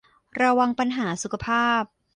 [0.41, 1.81] ระวังปัญหาสุขภาพ